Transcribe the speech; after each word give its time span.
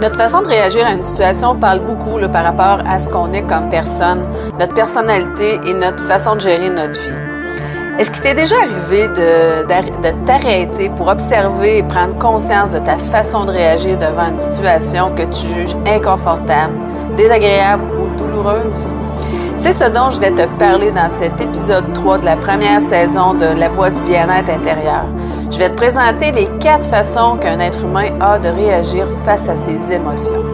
Notre 0.00 0.16
façon 0.16 0.42
de 0.42 0.46
réagir 0.46 0.86
à 0.86 0.92
une 0.92 1.02
situation 1.02 1.56
parle 1.56 1.80
beaucoup 1.80 2.20
par 2.32 2.44
rapport 2.44 2.86
à 2.88 3.00
ce 3.00 3.08
qu'on 3.08 3.32
est 3.32 3.42
comme 3.42 3.68
personne, 3.68 4.20
notre 4.58 4.72
personnalité 4.72 5.58
et 5.66 5.74
notre 5.74 6.04
façon 6.04 6.36
de 6.36 6.40
gérer 6.40 6.70
notre 6.70 6.92
vie. 7.00 7.16
Est-ce 7.98 8.12
qu'il 8.12 8.20
t'est 8.22 8.34
déjà 8.34 8.54
arrivé 8.58 9.08
de, 9.08 9.64
de 9.66 10.24
t'arrêter 10.24 10.88
pour 10.90 11.08
observer 11.08 11.78
et 11.78 11.82
prendre 11.82 12.16
conscience 12.16 12.70
de 12.70 12.78
ta 12.78 12.96
façon 12.96 13.44
de 13.44 13.50
réagir 13.50 13.98
devant 13.98 14.28
une 14.30 14.38
situation 14.38 15.12
que 15.16 15.24
tu 15.24 15.52
juges 15.52 15.76
inconfortable, 15.84 16.74
désagréable 17.16 17.82
ou 18.00 18.16
douloureuse? 18.16 18.88
C'est 19.56 19.72
ce 19.72 19.90
dont 19.90 20.10
je 20.10 20.20
vais 20.20 20.30
te 20.30 20.46
parler 20.60 20.92
dans 20.92 21.10
cet 21.10 21.40
épisode 21.40 21.92
3 21.92 22.18
de 22.18 22.24
la 22.24 22.36
première 22.36 22.80
saison 22.80 23.34
de 23.34 23.46
La 23.58 23.68
Voix 23.68 23.90
du 23.90 23.98
bien-être 24.02 24.48
intérieur. 24.48 25.06
Je 25.50 25.58
vais 25.58 25.70
te 25.70 25.76
présenter 25.76 26.30
les 26.30 26.46
quatre 26.60 26.88
façons 26.88 27.38
qu'un 27.38 27.58
être 27.60 27.82
humain 27.82 28.10
a 28.20 28.38
de 28.38 28.48
réagir 28.48 29.06
face 29.24 29.48
à 29.48 29.56
ses 29.56 29.92
émotions. 29.92 30.44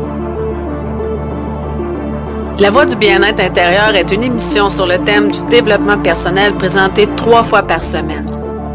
La 2.61 2.71
Voix 2.71 2.87
du 2.87 2.95
bien-être 2.95 3.41
intérieur 3.41 3.97
est 3.97 4.13
une 4.13 4.23
émission 4.23 4.71
sur 4.71 4.87
le 4.87 4.99
thème 4.99 5.31
du 5.31 5.43
développement 5.51 5.99
personnel 5.99 6.55
présentée 6.55 7.09
trois 7.17 7.43
fois 7.43 7.63
par 7.65 7.83
semaine. 7.83 8.27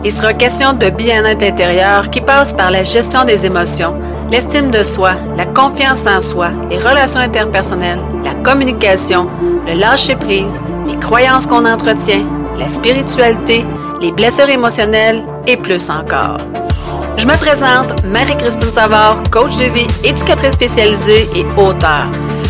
Il 0.04 0.12
sera 0.12 0.34
question 0.34 0.74
de 0.74 0.90
bien-être 0.90 1.44
intérieur 1.44 2.10
qui 2.10 2.20
passe 2.20 2.54
par 2.54 2.70
la 2.70 2.84
gestion 2.84 3.24
des 3.24 3.46
émotions, 3.46 3.96
l'estime 4.30 4.70
de 4.70 4.84
soi, 4.84 5.12
la 5.38 5.46
confiance 5.46 6.06
en 6.06 6.20
soi, 6.20 6.50
les 6.70 6.78
relations 6.78 7.22
interpersonnelles, 7.22 8.02
la 8.26 8.34
communication, 8.34 9.28
le 9.66 9.80
lâcher-prise, 9.80 10.60
les 10.86 10.98
croyances 11.00 11.48
qu'on 11.48 11.66
entretient, 11.66 12.26
la 12.58 12.68
spiritualité, 12.68 13.66
les 14.02 14.12
blessures 14.12 14.50
émotionnelles 14.50 15.24
et 15.50 15.58
plus 15.58 15.90
encore. 15.90 16.38
Je 17.18 17.26
me 17.26 17.36
présente, 17.38 18.04
Marie-Christine 18.04 18.72
Savard, 18.72 19.24
coach 19.32 19.58
de 19.58 19.66
vie, 19.66 19.88
éducatrice 20.04 20.54
spécialisée 20.54 21.28
et 21.36 21.44
auteur. 21.60 22.06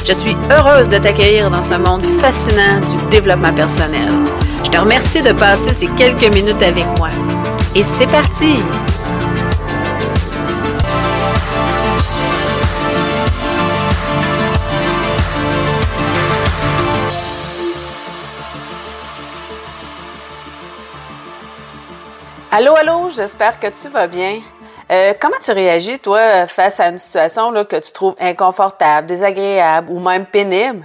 Je 0.05 0.13
suis 0.13 0.35
heureuse 0.51 0.89
de 0.89 0.97
t'accueillir 0.97 1.49
dans 1.49 1.61
ce 1.61 1.75
monde 1.75 2.03
fascinant 2.03 2.79
du 2.81 3.09
développement 3.09 3.53
personnel. 3.53 4.09
Je 4.65 4.69
te 4.69 4.77
remercie 4.77 5.21
de 5.21 5.31
passer 5.31 5.73
ces 5.73 5.87
quelques 5.87 6.33
minutes 6.33 6.61
avec 6.61 6.85
moi. 6.97 7.09
Et 7.73 7.83
c'est 7.83 8.07
parti! 8.07 8.55
Allô, 22.52 22.75
allô, 22.75 23.11
j'espère 23.16 23.59
que 23.59 23.67
tu 23.67 23.89
vas 23.89 24.08
bien. 24.08 24.42
Euh, 24.92 25.14
comment 25.19 25.36
tu 25.39 25.52
réagis, 25.52 26.00
toi, 26.00 26.47
face 26.47 26.80
à 26.80 26.88
une 26.88 26.97
situation 26.97 27.52
là, 27.52 27.64
que 27.64 27.75
tu 27.75 27.92
trouves 27.92 28.16
inconfortable, 28.19 29.05
désagréable 29.05 29.92
ou 29.92 30.00
même 30.00 30.25
pénible? 30.25 30.83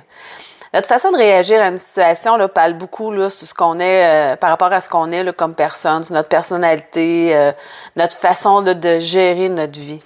Notre 0.74 0.88
façon 0.88 1.10
de 1.10 1.16
réagir 1.16 1.62
à 1.62 1.68
une 1.68 1.78
situation 1.78 2.36
là, 2.36 2.48
parle 2.48 2.74
beaucoup 2.74 3.10
là, 3.12 3.30
sur 3.30 3.48
ce 3.48 3.54
qu'on 3.54 3.80
est 3.80 4.04
euh, 4.04 4.36
par 4.36 4.50
rapport 4.50 4.74
à 4.74 4.82
ce 4.82 4.90
qu'on 4.90 5.10
est 5.10 5.24
là, 5.24 5.32
comme 5.32 5.54
personne, 5.54 6.04
sur 6.04 6.12
notre 6.12 6.28
personnalité, 6.28 7.34
euh, 7.34 7.52
notre 7.96 8.18
façon 8.18 8.60
de, 8.60 8.98
gérer 8.98 9.48
notre 9.48 9.80
vie. 9.80 10.02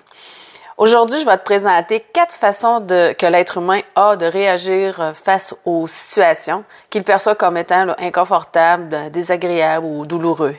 Aujourd'hui, 0.76 1.18
je 1.18 1.24
vais 1.24 1.38
te 1.38 1.44
présenter 1.44 1.98
quatre 2.12 2.36
façons 2.36 2.78
de, 2.78 3.12
que 3.14 3.26
l'être 3.26 3.56
humain 3.56 3.80
a 3.96 4.14
de 4.14 4.26
réagir 4.26 5.12
face 5.12 5.56
aux 5.64 5.88
situations 5.88 6.62
qu'il 6.88 7.02
perçoit 7.02 7.34
comme 7.34 7.56
étant 7.56 7.84
là, 7.84 7.96
inconfortables, 7.98 9.10
désagréables 9.10 9.84
ou 9.84 10.06
douloureux. 10.06 10.54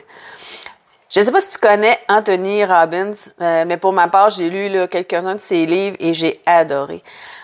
Je 1.10 1.18
ne 1.18 1.24
sais 1.24 1.32
pas 1.32 1.40
si 1.40 1.48
tu 1.50 1.58
connais 1.58 1.98
Anthony 2.08 2.64
Robbins, 2.64 3.14
euh, 3.40 3.64
mais 3.66 3.76
pour 3.76 3.92
ma 3.92 4.06
part, 4.06 4.30
j'ai 4.30 4.48
lu 4.48 4.86
quelques-uns 4.86 5.34
de 5.34 5.40
ses 5.40 5.66
livres 5.66 5.96
et 5.98 6.14
j'ai 6.14 6.40
adoré. 6.46 7.02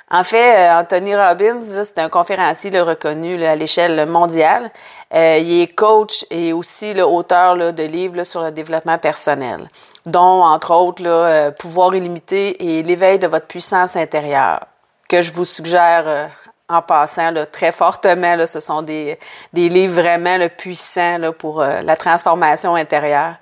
En 0.09 0.22
fait, 0.22 0.55
euh, 0.56 0.78
Anthony 0.78 1.17
Robbins, 1.17 1.62
c'est 1.62 1.98
un 1.98 2.09
conférencier 2.09 2.70
reconnu 2.81 3.44
à 3.44 3.56
l'échelle 3.56 4.06
mondiale. 4.06 4.71
Euh, 5.12 5.38
il 5.38 5.62
est 5.62 5.75
coach 5.75 6.25
et 6.31 6.53
aussi 6.53 6.94
l'auteur 6.94 7.56
de 7.72 7.82
livres 7.82 8.22
sur 8.22 8.41
le 8.41 8.53
développement 8.53 8.99
personnel, 8.99 9.69
dont, 10.04 10.44
entre 10.44 10.72
autres, 10.72 11.50
Pouvoir 11.59 11.93
illimité 11.97 12.78
et 12.78 12.84
l'éveil 12.84 13.19
de 13.19 13.27
votre 13.27 13.47
puissance 13.48 13.97
intérieure, 13.97 14.60
que 15.09 15.22
je 15.22 15.33
vous 15.33 15.44
suggère 15.44 16.31
en 16.69 16.82
passant 16.82 17.31
là, 17.31 17.47
très 17.47 17.72
fortement. 17.72 18.34
Là, 18.34 18.47
ce 18.47 18.60
sont 18.60 18.82
des, 18.82 19.19
des 19.53 19.69
livres 19.69 20.00
vraiment 20.00 20.37
là, 20.37 20.49
puissants 20.49 21.19
là, 21.19 21.32
pour 21.32 21.60
euh, 21.60 21.81
la 21.82 21.97
transformation 21.97 22.75
intérieure. 22.75 23.34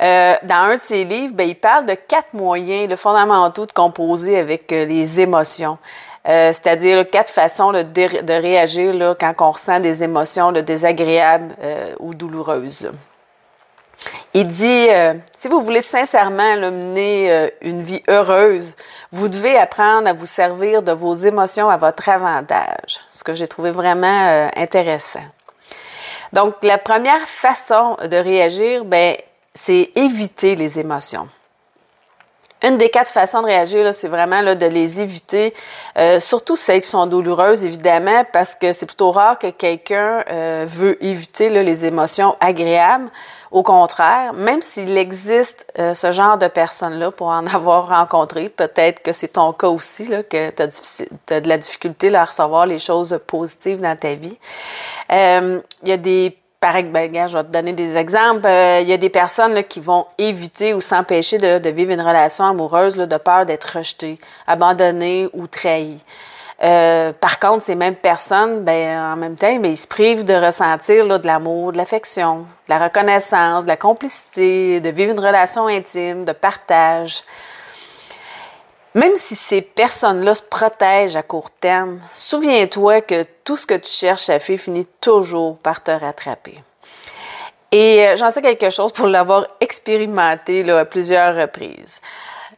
Euh, 0.00 0.34
dans 0.42 0.70
un 0.70 0.74
de 0.74 0.80
ses 0.80 1.04
livres, 1.04 1.34
ben, 1.34 1.48
il 1.48 1.54
parle 1.54 1.86
de 1.86 1.94
quatre 1.94 2.34
moyens 2.34 2.94
fondamentaux 2.96 3.66
de 3.66 3.72
composer 3.72 4.38
avec 4.38 4.72
euh, 4.72 4.84
les 4.84 5.20
émotions. 5.20 5.78
c'est-à-dire 6.24 7.08
quatre 7.10 7.30
façons 7.30 7.72
de, 7.72 7.82
de, 7.82 8.32
réagir 8.32 9.16
quand 9.18 9.34
on 9.40 9.50
ressent 9.50 9.80
des 9.80 10.02
émotions 10.02 10.52
désagréables 10.52 11.54
ou 11.98 12.14
douloureuses. 12.14 12.88
Il 14.34 14.48
dit, 14.48 14.88
euh, 14.88 15.14
si 15.36 15.48
vous 15.48 15.62
voulez 15.62 15.82
sincèrement 15.82 16.56
mener 16.56 17.30
euh, 17.30 17.48
une 17.60 17.82
vie 17.82 18.02
heureuse, 18.08 18.76
vous 19.10 19.28
devez 19.28 19.58
apprendre 19.58 20.08
à 20.08 20.14
vous 20.14 20.26
servir 20.26 20.82
de 20.82 20.92
vos 20.92 21.14
émotions 21.14 21.68
à 21.68 21.76
votre 21.76 22.08
avantage, 22.08 23.00
ce 23.10 23.22
que 23.22 23.34
j'ai 23.34 23.46
trouvé 23.46 23.70
vraiment 23.70 24.28
euh, 24.28 24.48
intéressant. 24.56 25.20
Donc, 26.32 26.54
la 26.62 26.78
première 26.78 27.28
façon 27.28 27.96
de 28.02 28.16
réagir, 28.16 28.86
ben, 28.86 29.16
c'est 29.54 29.90
éviter 29.96 30.56
les 30.56 30.78
émotions. 30.78 31.28
Une 32.62 32.78
des 32.78 32.90
quatre 32.90 33.10
façons 33.10 33.40
de 33.40 33.46
réagir, 33.46 33.92
c'est 33.92 34.08
vraiment 34.08 34.40
là, 34.40 34.54
de 34.54 34.66
les 34.66 35.00
éviter, 35.00 35.52
euh, 35.98 36.20
surtout 36.20 36.56
celles 36.56 36.80
qui 36.80 36.88
sont 36.88 37.06
douloureuses, 37.06 37.64
évidemment, 37.64 38.24
parce 38.32 38.54
que 38.54 38.72
c'est 38.72 38.86
plutôt 38.86 39.10
rare 39.10 39.38
que 39.38 39.48
quelqu'un 39.48 40.24
euh, 40.30 40.64
veut 40.68 41.02
éviter 41.04 41.48
là, 41.48 41.62
les 41.62 41.84
émotions 41.86 42.36
agréables. 42.40 43.10
Au 43.50 43.62
contraire, 43.62 44.32
même 44.32 44.62
s'il 44.62 44.96
existe 44.96 45.66
euh, 45.78 45.94
ce 45.94 46.12
genre 46.12 46.38
de 46.38 46.46
personnes-là 46.46 47.10
pour 47.10 47.28
en 47.28 47.46
avoir 47.52 47.88
rencontré, 47.88 48.48
peut-être 48.48 49.02
que 49.02 49.12
c'est 49.12 49.32
ton 49.32 49.52
cas 49.52 49.68
aussi, 49.68 50.06
là, 50.06 50.22
que 50.22 50.50
tu 50.50 50.62
as, 50.62 51.40
de 51.40 51.48
la 51.48 51.58
difficulté 51.58 52.14
à 52.14 52.24
recevoir 52.24 52.66
les 52.66 52.78
choses 52.78 53.18
positives 53.26 53.80
dans 53.80 53.96
ta 53.96 54.14
vie. 54.14 54.38
Il 55.10 55.88
y 55.88 55.92
a 55.92 55.96
des 55.96 56.36
par 56.62 56.76
exemple, 56.76 57.28
je 57.28 57.36
vais 57.36 57.44
te 57.44 57.50
donner 57.50 57.72
des 57.72 57.96
exemples. 57.96 58.46
Euh, 58.46 58.78
il 58.80 58.88
y 58.88 58.92
a 58.92 58.96
des 58.96 59.08
personnes 59.08 59.64
qui 59.64 59.80
vont 59.80 60.06
éviter 60.16 60.72
ou 60.74 60.80
s'empêcher 60.80 61.36
de, 61.36 61.68
vivre 61.70 61.90
une 61.90 62.00
relation 62.00 62.44
amoureuse 62.44 62.96
de 62.96 63.16
peur 63.16 63.44
d'être 63.44 63.78
rejetées, 63.78 64.16
abandonnées 64.46 65.28
ou 65.32 65.48
trahies. 65.48 66.00
Euh, 66.62 67.12
par 67.20 67.40
contre, 67.40 67.64
ces 67.64 67.74
mêmes 67.74 67.96
personnes, 67.96 68.62
ben, 68.62 69.12
en 69.12 69.16
même 69.16 69.34
temps, 69.34 69.56
ben, 69.56 69.72
ils 69.72 69.76
se 69.76 69.88
privent 69.88 70.24
de 70.24 70.34
ressentir 70.34 71.18
de 71.18 71.26
l'amour, 71.26 71.72
de 71.72 71.78
l'affection, 71.78 72.46
de 72.68 72.68
la 72.68 72.78
reconnaissance, 72.78 73.64
de 73.64 73.68
la 73.68 73.76
complicité, 73.76 74.78
de 74.80 74.90
vivre 74.90 75.10
une 75.10 75.20
relation 75.20 75.66
intime, 75.66 76.24
de 76.24 76.32
partage. 76.32 77.24
Même 78.94 79.16
si 79.16 79.34
ces 79.34 79.62
personnes-là 79.62 80.34
se 80.34 80.42
protègent 80.42 81.16
à 81.16 81.22
court 81.22 81.50
terme, 81.50 82.00
souviens-toi 82.12 83.00
que 83.00 83.24
tout 83.44 83.56
ce 83.56 83.66
que 83.66 83.74
tu 83.74 83.90
cherches 83.90 84.28
à 84.28 84.38
faire 84.38 84.58
finit 84.58 84.86
toujours 85.00 85.56
par 85.58 85.82
te 85.82 85.90
rattraper. 85.90 86.62
Et 87.70 88.06
euh, 88.06 88.16
j'en 88.16 88.30
sais 88.30 88.42
quelque 88.42 88.68
chose 88.68 88.92
pour 88.92 89.06
l'avoir 89.06 89.46
expérimenté 89.60 90.62
là, 90.62 90.80
à 90.80 90.84
plusieurs 90.84 91.34
reprises. 91.34 92.02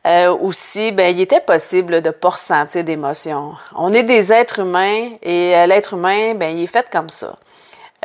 Euh, 0.06 0.36
aussi, 0.36 0.90
ben, 0.90 1.14
il 1.16 1.20
était 1.20 1.40
possible 1.40 2.02
de 2.02 2.08
ne 2.08 2.12
pas 2.12 2.30
ressentir 2.30 2.82
d'émotions. 2.82 3.54
On 3.76 3.90
est 3.90 4.02
des 4.02 4.32
êtres 4.32 4.58
humains 4.58 5.10
et 5.22 5.56
euh, 5.56 5.66
l'être 5.66 5.94
humain, 5.94 6.34
ben, 6.34 6.54
il 6.54 6.64
est 6.64 6.66
fait 6.66 6.86
comme 6.90 7.08
ça. 7.08 7.38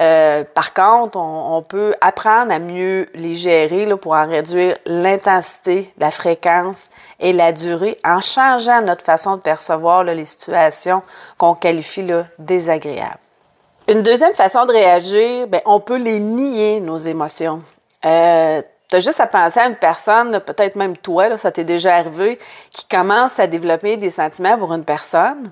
Euh, 0.01 0.45
par 0.53 0.73
contre, 0.73 1.17
on, 1.17 1.61
peut 1.61 1.93
apprendre 1.99 2.53
à 2.53 2.59
mieux 2.59 3.07
les 3.15 3.35
gérer 3.35 3.85
pour 3.97 4.13
en 4.13 4.27
réduire 4.27 4.77
l'intensité, 4.85 5.93
la 5.97 6.09
fréquence 6.09 6.89
et 7.19 7.33
la 7.33 7.51
durée 7.51 7.99
en 8.05 8.21
changeant 8.21 8.81
notre 8.81 9.03
façon 9.03 9.35
de 9.35 9.41
percevoir 9.41 10.05
les 10.05 10.23
situations 10.23 11.03
qu'on 11.37 11.53
qualifie 11.53 12.03
là, 12.03 12.27
désagréables. 12.37 13.19
Une 13.89 14.01
deuxième 14.01 14.33
façon 14.33 14.65
de 14.65 14.71
réagir, 14.71 15.47
ben, 15.47 15.61
on 15.65 15.81
peut 15.81 15.97
les 15.97 16.19
nier, 16.19 16.79
nos 16.79 16.97
émotions. 16.97 17.61
Euh, 18.05 18.61
tu 18.89 19.01
juste 19.01 19.19
à 19.19 19.27
penser 19.27 19.59
à 19.59 19.67
une 19.67 19.75
personne, 19.75 20.39
peut-être 20.39 20.75
même 20.75 20.95
toi, 20.95 21.37
ça 21.37 21.51
t'est 21.51 21.63
déjà 21.63 21.95
arrivé, 21.95 22.39
qui 22.69 22.87
commence 22.87 23.37
à 23.39 23.47
développer 23.47 23.97
des 23.97 24.11
sentiments 24.11 24.57
pour 24.57 24.73
une 24.73 24.85
personne, 24.85 25.51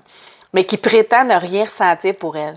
mais 0.52 0.64
qui 0.64 0.76
prétend 0.76 1.24
ne 1.24 1.34
rien 1.34 1.64
ressentir 1.64 2.14
pour 2.14 2.36
elle. 2.36 2.56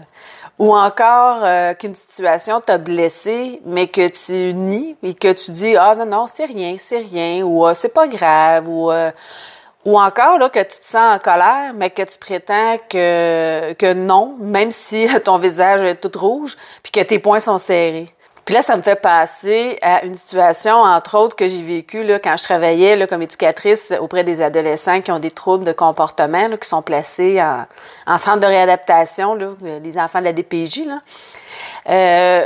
Ou 0.59 0.75
encore 0.75 1.39
euh, 1.43 1.73
qu'une 1.73 1.95
situation 1.95 2.61
t'a 2.61 2.77
blessé, 2.77 3.61
mais 3.65 3.87
que 3.87 4.07
tu 4.07 4.53
nies 4.53 4.95
et 5.01 5.13
que 5.13 5.31
tu 5.33 5.51
dis 5.51 5.75
ah 5.75 5.95
non 5.95 6.05
non 6.05 6.27
c'est 6.27 6.45
rien 6.45 6.75
c'est 6.77 6.99
rien 6.99 7.41
ou 7.43 7.65
ah, 7.65 7.73
c'est 7.73 7.89
pas 7.89 8.07
grave 8.07 8.69
ou 8.69 8.91
euh, 8.91 9.11
ou 9.85 9.99
encore 9.99 10.37
là 10.37 10.49
que 10.49 10.59
tu 10.59 10.79
te 10.79 10.85
sens 10.85 11.15
en 11.15 11.19
colère, 11.19 11.73
mais 11.73 11.89
que 11.89 12.03
tu 12.03 12.17
prétends 12.19 12.77
que 12.89 13.73
que 13.73 13.93
non, 13.93 14.35
même 14.39 14.71
si 14.71 15.07
ton 15.23 15.37
visage 15.37 15.83
est 15.83 15.95
tout 15.95 16.11
rouge 16.19 16.55
puis 16.83 16.91
que 16.91 17.01
tes 17.01 17.17
poings 17.17 17.39
sont 17.39 17.57
serrés. 17.57 18.13
Puis 18.45 18.55
là, 18.55 18.61
ça 18.61 18.75
me 18.75 18.81
fait 18.81 18.99
passer 18.99 19.77
à 19.81 20.03
une 20.03 20.15
situation, 20.15 20.77
entre 20.77 21.17
autres, 21.17 21.35
que 21.35 21.47
j'ai 21.47 21.61
vécue 21.61 22.05
quand 22.23 22.35
je 22.37 22.43
travaillais 22.43 22.95
là, 22.95 23.05
comme 23.07 23.21
éducatrice 23.21 23.93
auprès 23.99 24.23
des 24.23 24.41
adolescents 24.41 25.01
qui 25.01 25.11
ont 25.11 25.19
des 25.19 25.31
troubles 25.31 25.63
de 25.63 25.71
comportement, 25.71 26.49
qui 26.57 26.67
sont 26.67 26.81
placés 26.81 27.41
en, 27.41 27.65
en 28.07 28.17
centre 28.17 28.39
de 28.39 28.47
réadaptation, 28.47 29.35
là, 29.35 29.53
les 29.61 29.97
enfants 29.97 30.19
de 30.19 30.25
la 30.25 30.33
DPJ. 30.33 30.87
Euh, 31.89 32.45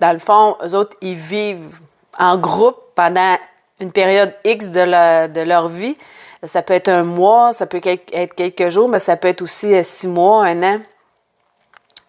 dans 0.00 0.12
le 0.12 0.18
fond, 0.18 0.56
eux 0.62 0.74
autres, 0.74 0.96
ils 1.00 1.14
vivent 1.14 1.80
en 2.18 2.36
groupe 2.36 2.76
pendant 2.94 3.36
une 3.80 3.92
période 3.92 4.34
X 4.44 4.70
de, 4.70 4.80
leur, 4.80 5.28
de 5.28 5.40
leur 5.40 5.68
vie. 5.68 5.96
Ça 6.42 6.62
peut 6.62 6.74
être 6.74 6.88
un 6.88 7.02
mois, 7.02 7.52
ça 7.52 7.66
peut 7.66 7.80
être 7.84 8.34
quelques 8.34 8.68
jours, 8.68 8.88
mais 8.88 8.98
ça 8.98 9.16
peut 9.16 9.28
être 9.28 9.42
aussi 9.42 9.74
euh, 9.74 9.82
six 9.82 10.08
mois, 10.08 10.44
un 10.44 10.62
an. 10.62 10.76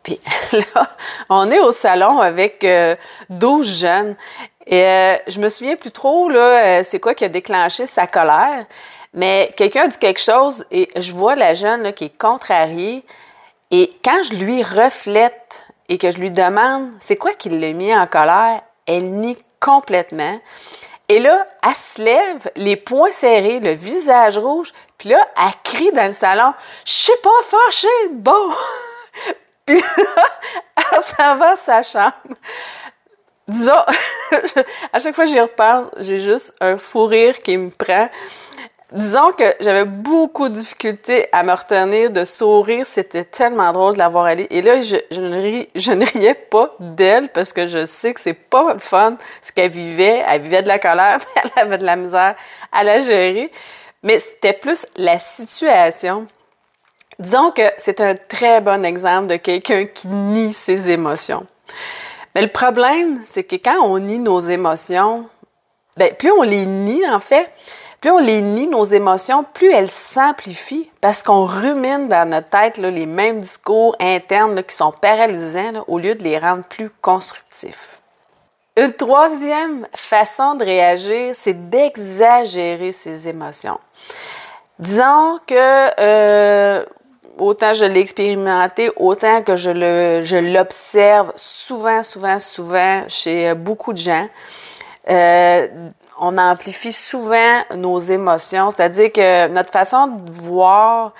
Puis 0.07 0.21
là, 0.54 0.88
on 1.30 1.51
est 1.51 1.59
au 1.59 1.74
salon 1.74 2.21
avec 2.21 2.63
euh, 2.63 2.95
12 3.30 3.80
jeunes. 3.80 4.15
Et 4.65 4.83
euh, 4.83 5.15
je 5.27 5.38
me 5.39 5.50
souviens 5.50 5.75
plus 5.75 5.92
trop, 5.92 6.30
là, 6.30 6.39
euh, 6.39 6.81
c'est 6.86 7.00
quoi 7.00 7.13
qui 7.13 7.25
a 7.25 7.30
déclenché 7.30 7.86
sa 7.86 8.07
colère. 8.07 8.65
Mais 9.13 9.51
quelqu'un 9.57 9.88
dit 9.88 9.98
quelque 9.98 10.21
chose 10.21 10.65
et 10.71 10.89
je 10.95 11.12
vois 11.12 11.36
la 11.36 11.54
jeune 11.54 11.92
qui 11.92 12.06
est 12.06 12.18
contrariée. 12.18 13.04
Et 13.71 13.89
quand 14.04 14.24
je 14.24 14.36
lui 14.36 14.63
reflète 14.63 15.63
et 15.89 15.98
que 15.98 16.10
je 16.10 16.19
lui 16.19 16.31
demande 16.31 16.89
c'est 17.00 17.18
quoi 17.18 17.33
qui 17.33 17.50
l'a 17.50 17.74
mis 17.74 17.94
en 17.94 18.07
colère, 18.07 18.62
elle 18.86 19.10
nie 19.10 19.38
complètement. 19.60 20.39
Et 21.10 21.19
là, 21.19 21.48
elle 21.68 21.75
se 21.75 22.01
lève, 22.01 22.50
les 22.56 22.77
poings 22.77 23.12
serrés, 23.12 23.60
le 23.60 23.71
visage 23.71 24.38
rouge, 24.38 24.71
puis 24.98 25.10
là, 25.10 25.25
elle 25.38 25.53
crie 25.63 25.92
dans 25.92 26.07
le 26.07 26.13
salon 26.13 26.53
Je 26.86 26.94
suis 26.94 27.13
pas 27.21 27.30
fâchée, 27.50 28.10
bon! 28.12 28.51
Puis 29.67 29.83
elle 30.77 31.03
s'en 31.03 31.35
va 31.35 31.51
à 31.51 31.55
sa 31.57 31.83
chambre. 31.83 32.13
Disons, 33.47 33.71
à 34.93 34.99
chaque 34.99 35.13
fois 35.13 35.25
que 35.25 35.29
j'y 35.29 35.39
repense, 35.39 35.87
j'ai 35.99 36.19
juste 36.19 36.53
un 36.59 36.77
fou 36.77 37.05
rire 37.05 37.39
qui 37.41 37.57
me 37.57 37.69
prend. 37.69 38.09
Disons 38.91 39.33
que 39.33 39.43
j'avais 39.59 39.83
beaucoup 39.83 40.47
de 40.47 40.55
difficultés 40.55 41.27
à 41.33 41.43
me 41.43 41.51
retenir 41.51 42.09
de 42.09 42.23
sourire. 42.23 42.85
C'était 42.85 43.25
tellement 43.25 43.71
drôle 43.73 43.95
de 43.95 43.99
l'avoir 43.99 44.25
allée. 44.25 44.47
Et 44.49 44.61
là, 44.61 44.79
je, 44.79 45.19
ne 45.19 45.41
ris, 45.41 45.69
je 45.75 45.91
ne 45.91 46.05
riais 46.05 46.35
pas 46.35 46.73
d'elle 46.79 47.27
parce 47.29 47.51
que 47.51 47.65
je 47.65 47.83
sais 47.83 48.13
que 48.13 48.21
c'est 48.21 48.33
pas 48.33 48.77
fun 48.79 49.17
ce 49.41 49.51
qu'elle 49.51 49.71
vivait. 49.71 50.23
Elle 50.25 50.41
vivait 50.41 50.63
de 50.63 50.69
la 50.69 50.79
colère, 50.79 51.19
mais 51.19 51.41
elle 51.55 51.63
avait 51.63 51.77
de 51.77 51.85
la 51.85 51.97
misère 51.97 52.35
à 52.71 52.83
la 52.85 53.01
gérer. 53.01 53.51
Mais 54.03 54.19
c'était 54.19 54.53
plus 54.53 54.85
la 54.95 55.19
situation. 55.19 56.27
Disons 57.19 57.51
que 57.51 57.63
c'est 57.77 57.99
un 57.99 58.15
très 58.15 58.61
bon 58.61 58.85
exemple 58.85 59.27
de 59.27 59.37
quelqu'un 59.37 59.85
qui 59.85 60.07
nie 60.07 60.53
ses 60.53 60.91
émotions. 60.91 61.47
Mais 62.35 62.41
le 62.43 62.47
problème, 62.47 63.19
c'est 63.23 63.43
que 63.43 63.55
quand 63.55 63.81
on 63.81 63.97
nie 63.97 64.19
nos 64.19 64.39
émotions, 64.39 65.25
ben, 65.97 66.13
plus 66.13 66.31
on 66.31 66.43
les 66.43 66.67
nie, 66.67 67.07
en 67.09 67.19
fait, 67.19 67.49
plus 67.99 68.11
on 68.11 68.19
les 68.19 68.41
nie, 68.41 68.67
nos 68.67 68.83
émotions, 68.83 69.43
plus 69.43 69.71
elles 69.71 69.89
s'amplifient 69.89 70.91
parce 71.01 71.23
qu'on 71.23 71.45
rumine 71.45 72.07
dans 72.07 72.29
notre 72.29 72.49
tête 72.49 72.77
les 72.77 73.07
mêmes 73.07 73.41
discours 73.41 73.95
internes 73.99 74.53
là, 74.55 74.61
qui 74.61 74.75
sont 74.75 74.91
paralysants 74.91 75.83
au 75.87 75.97
lieu 75.97 76.13
de 76.13 76.23
les 76.23 76.37
rendre 76.37 76.63
plus 76.63 76.91
constructifs. 77.01 78.01
Une 78.75 78.93
troisième 78.93 79.87
façon 79.95 80.53
de 80.53 80.63
réagir, 80.63 81.33
c'est 81.35 81.69
d'exagérer 81.69 82.91
ses 82.91 83.27
émotions. 83.27 83.79
Disons 84.77 85.39
que 85.47 85.89
euh, 85.99 86.85
autant 87.39 87.74
je 87.74 87.86
l'ai 87.86 88.00
expérimenté, 88.00 88.92
autant 88.95 89.42
que 89.42 89.56
je 89.56 90.38
l'observe 90.38 91.34
souvent, 91.36 92.04
souvent, 92.04 92.39
souvent 92.39 93.04
chez 93.07 93.54
beaucoup 93.54 93.94
de 93.94 93.98
gens. 93.98 94.28
Euh, 95.10 95.68
on 96.19 96.38
amplifie 96.38 96.94
souvent 96.94 97.62
nos 97.75 98.00
émotions, 98.00 98.69
c'est-à-dire 98.72 99.12
que 99.12 99.48
notre 99.50 99.72
façon 99.72 100.07
de 100.07 100.31
voir, 100.31 101.13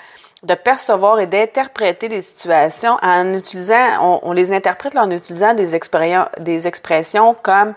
de 0.44 0.56
percevoir 0.56 1.19
et 1.19 1.28
d'interpréter 1.28 2.08
les 2.08 2.22
situations 2.22 2.98
en 3.02 3.34
utilisant, 3.34 4.19
on, 4.24 4.31
les 4.34 4.52
interprète 4.52 4.96
en 4.96 5.10
utilisant 5.12 5.54
des 5.54 5.75
expressions 6.66 7.36
comme 7.36 7.75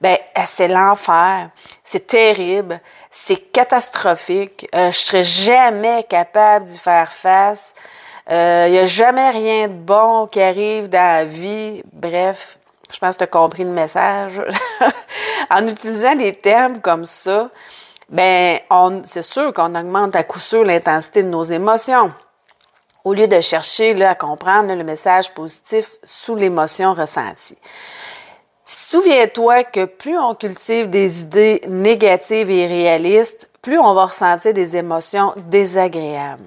ben 0.00 0.16
c'est 0.46 0.68
l'enfer, 0.68 1.50
c'est 1.84 2.06
terrible, 2.06 2.80
c'est 3.10 3.52
catastrophique, 3.52 4.68
euh, 4.74 4.92
je 4.92 4.98
serais 4.98 5.22
jamais 5.22 6.04
capable 6.08 6.66
d'y 6.66 6.78
faire 6.78 7.12
face, 7.12 7.74
il 8.28 8.34
euh, 8.34 8.68
n'y 8.68 8.78
a 8.78 8.86
jamais 8.86 9.30
rien 9.30 9.68
de 9.68 9.74
bon 9.74 10.28
qui 10.28 10.40
arrive 10.40 10.88
dans 10.88 10.98
la 10.98 11.24
vie, 11.24 11.82
bref, 11.92 12.58
je 12.92 12.98
pense 12.98 13.16
que 13.16 13.18
tu 13.18 13.24
as 13.24 13.28
compris 13.28 13.64
le 13.64 13.70
message. 13.70 14.42
en 15.50 15.66
utilisant 15.66 16.14
des 16.14 16.32
termes 16.32 16.80
comme 16.80 17.06
ça, 17.06 17.50
ben, 18.08 18.58
c'est 19.04 19.22
sûr 19.22 19.54
qu'on 19.54 19.74
augmente 19.74 20.16
à 20.16 20.24
coup 20.24 20.40
sûr 20.40 20.64
l'intensité 20.64 21.22
de 21.22 21.28
nos 21.28 21.42
émotions. 21.42 22.12
Au 23.04 23.14
lieu 23.14 23.28
de 23.28 23.40
chercher 23.40 23.94
là, 23.94 24.10
à 24.10 24.14
comprendre 24.14 24.74
le 24.74 24.84
message 24.84 25.32
positif 25.32 25.90
sous 26.04 26.34
l'émotion 26.34 26.92
ressentie. 26.92 27.56
Souviens-toi 28.72 29.64
que 29.64 29.84
plus 29.84 30.16
on 30.16 30.36
cultive 30.36 30.88
des 30.90 31.22
idées 31.22 31.60
négatives 31.66 32.52
et 32.52 32.68
réalistes, 32.68 33.50
plus 33.62 33.80
on 33.80 33.94
va 33.94 34.04
ressentir 34.04 34.54
des 34.54 34.76
émotions 34.76 35.34
désagréables. 35.48 36.44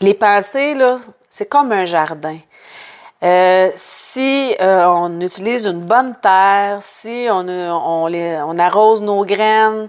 Les 0.00 0.14
pensées, 0.14 0.74
là, 0.74 0.96
c'est 1.30 1.46
comme 1.46 1.70
un 1.70 1.84
jardin. 1.84 2.38
Euh, 3.22 3.70
si 3.76 4.56
euh, 4.60 4.84
on 4.86 5.20
utilise 5.20 5.64
une 5.64 5.82
bonne 5.82 6.16
terre, 6.20 6.78
si 6.80 7.28
on, 7.30 8.58
arrose 8.58 9.00
nos 9.00 9.24
graines, 9.24 9.86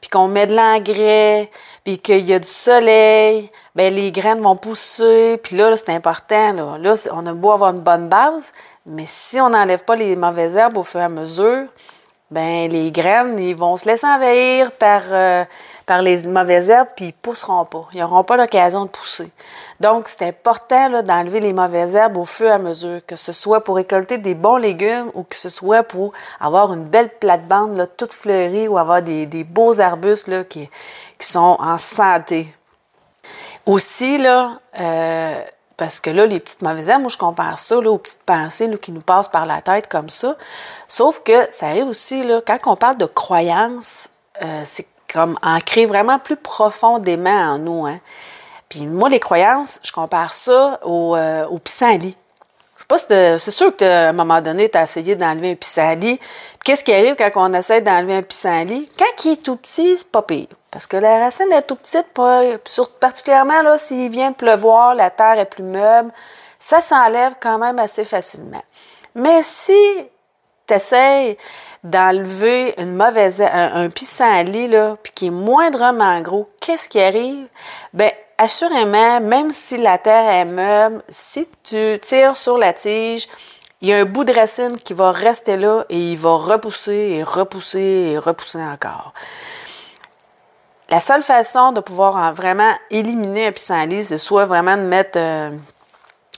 puis 0.00 0.08
qu'on 0.08 0.28
met 0.28 0.46
de 0.46 0.54
l'engrais, 0.54 1.50
puis 1.82 1.98
qu'il 1.98 2.24
y 2.24 2.32
a 2.32 2.38
du 2.38 2.48
soleil, 2.48 3.50
ben 3.74 3.92
les 3.92 4.12
graines 4.12 4.40
vont 4.40 4.54
pousser. 4.54 5.40
Puis 5.42 5.56
là, 5.56 5.70
là 5.70 5.74
c'est 5.74 5.90
important. 5.90 6.52
Là. 6.52 6.78
là, 6.78 6.94
on 7.12 7.26
a 7.26 7.32
beau 7.32 7.50
avoir 7.50 7.72
une 7.74 7.80
bonne 7.80 8.08
base, 8.08 8.52
mais 8.86 9.04
si 9.06 9.40
on 9.40 9.50
n'enlève 9.50 9.84
pas 9.84 9.96
les 9.96 10.16
mauvaises 10.16 10.56
herbes 10.56 10.76
au 10.76 10.84
fur 10.84 11.00
et 11.00 11.04
à 11.04 11.08
mesure, 11.08 11.66
ben 12.30 12.68
les 12.70 12.90
graines, 12.90 13.38
ils 13.38 13.54
vont 13.54 13.76
se 13.76 13.86
laisser 13.86 14.06
envahir 14.06 14.72
par, 14.72 15.02
euh, 15.10 15.44
par 15.86 16.02
les 16.02 16.24
mauvaises 16.24 16.68
herbes, 16.68 16.88
puis 16.96 17.06
ils 17.06 17.12
pousseront 17.12 17.64
pas. 17.64 17.86
Ils 17.92 18.00
n'auront 18.00 18.24
pas 18.24 18.36
l'occasion 18.36 18.84
de 18.84 18.90
pousser. 18.90 19.30
Donc, 19.78 20.08
c'est 20.08 20.22
important 20.22 21.02
d'enlever 21.02 21.40
les 21.40 21.52
mauvaises 21.52 21.94
herbes 21.94 22.16
au 22.16 22.24
fur 22.24 22.46
et 22.46 22.52
à 22.52 22.58
mesure, 22.58 23.00
que 23.06 23.14
ce 23.14 23.32
soit 23.32 23.62
pour 23.62 23.76
récolter 23.76 24.18
des 24.18 24.34
bons 24.34 24.56
légumes 24.56 25.10
ou 25.14 25.22
que 25.22 25.36
ce 25.36 25.48
soit 25.48 25.84
pour 25.84 26.12
avoir 26.40 26.72
une 26.72 26.84
belle 26.84 27.10
plate-bande 27.10 27.88
toute 27.96 28.12
fleurie 28.12 28.66
ou 28.66 28.78
avoir 28.78 29.02
des, 29.02 29.26
des 29.26 29.44
beaux 29.44 29.80
arbustes 29.80 30.28
là, 30.28 30.42
qui, 30.42 30.68
qui 31.18 31.26
sont 31.28 31.56
en 31.60 31.78
santé. 31.78 32.52
Aussi, 33.66 34.18
là, 34.18 34.60
euh, 34.80 35.42
parce 35.76 36.00
que 36.00 36.10
là, 36.10 36.24
les 36.24 36.40
petites 36.40 36.62
mauvaises 36.62 36.88
herbes, 36.88 37.02
moi, 37.02 37.10
je 37.10 37.18
compare 37.18 37.58
ça 37.58 37.78
aux 37.78 37.98
petites 37.98 38.22
pensées 38.22 38.70
qui 38.80 38.92
nous 38.92 39.02
passent 39.02 39.28
par 39.28 39.44
la 39.44 39.60
tête 39.60 39.88
comme 39.88 40.08
ça. 40.08 40.36
Sauf 40.88 41.20
que 41.22 41.48
ça 41.52 41.66
arrive 41.66 41.86
aussi, 41.86 42.22
là, 42.22 42.40
quand 42.46 42.58
on 42.66 42.76
parle 42.76 42.96
de 42.96 43.04
croyances, 43.04 44.08
euh, 44.42 44.62
c'est 44.64 44.86
comme 45.12 45.38
ancré 45.42 45.86
vraiment 45.86 46.18
plus 46.18 46.36
profondément 46.36 47.30
en 47.30 47.58
nous. 47.58 47.86
Hein. 47.86 48.00
Puis 48.68 48.86
moi, 48.86 49.08
les 49.08 49.20
croyances, 49.20 49.78
je 49.82 49.92
compare 49.92 50.32
ça 50.32 50.80
au, 50.82 51.14
euh, 51.14 51.46
pissenlit. 51.62 52.16
Je 52.76 52.82
sais 52.82 52.86
pas 52.88 52.98
si 52.98 53.44
c'est 53.44 53.50
sûr 53.50 53.74
qu'à 53.76 54.08
un 54.08 54.12
moment 54.12 54.40
donné, 54.40 54.68
tu 54.68 54.78
as 54.78 54.84
essayé 54.84 55.14
d'enlever 55.14 55.52
un 55.52 55.54
pissenlit. 55.54 56.18
Qu'est-ce 56.64 56.84
qui 56.84 56.92
arrive 56.92 57.16
quand 57.16 57.30
on 57.36 57.52
essaie 57.52 57.80
d'enlever 57.80 58.16
un 58.16 58.22
pissenlit? 58.22 58.90
Quand 58.98 59.24
il 59.24 59.32
est 59.32 59.42
tout 59.42 59.56
petit, 59.56 59.96
c'est 59.96 60.10
pas 60.10 60.22
pire. 60.22 60.48
Parce 60.76 60.86
que 60.86 60.98
la 60.98 61.20
racine 61.20 61.50
est 61.52 61.62
tout 61.62 61.76
petite, 61.76 62.08
pas, 62.12 62.42
particulièrement 63.00 63.78
s'il 63.78 64.10
vient 64.10 64.32
de 64.32 64.36
pleuvoir, 64.36 64.94
la 64.94 65.08
terre 65.08 65.38
est 65.38 65.46
plus 65.46 65.64
meuble, 65.64 66.12
ça 66.58 66.82
s'enlève 66.82 67.32
quand 67.40 67.56
même 67.56 67.78
assez 67.78 68.04
facilement. 68.04 68.62
Mais 69.14 69.42
si 69.42 69.72
tu 70.66 70.74
essaies 70.74 71.38
d'enlever 71.82 72.74
une 72.76 72.94
mauvaise, 72.94 73.40
un, 73.40 73.84
un 73.84 73.88
pissenlit, 73.88 74.68
là, 74.68 74.98
puis 75.02 75.12
qui 75.14 75.26
est 75.28 75.30
moindrement 75.30 76.20
gros, 76.20 76.50
qu'est-ce 76.60 76.90
qui 76.90 77.00
arrive? 77.00 77.46
Ben, 77.94 78.10
assurément, 78.36 79.22
même 79.22 79.52
si 79.52 79.78
la 79.78 79.96
terre 79.96 80.30
est 80.30 80.44
meuble, 80.44 81.02
si 81.08 81.48
tu 81.62 81.98
tires 82.02 82.36
sur 82.36 82.58
la 82.58 82.74
tige, 82.74 83.28
il 83.80 83.88
y 83.88 83.94
a 83.94 83.96
un 83.96 84.04
bout 84.04 84.24
de 84.24 84.32
racine 84.34 84.78
qui 84.78 84.92
va 84.92 85.10
rester 85.10 85.56
là 85.56 85.86
et 85.88 86.12
il 86.12 86.18
va 86.18 86.36
repousser 86.36 87.16
et 87.16 87.22
repousser 87.22 88.10
et 88.12 88.18
repousser 88.18 88.62
encore. 88.62 89.14
La 90.88 91.00
seule 91.00 91.22
façon 91.22 91.72
de 91.72 91.80
pouvoir 91.80 92.32
vraiment 92.32 92.72
éliminer 92.90 93.48
un 93.48 93.52
pissenlit, 93.52 94.04
c'est 94.04 94.18
soit 94.18 94.46
vraiment 94.46 94.76
de 94.76 94.82
mettre, 94.82 95.18
euh, 95.18 95.50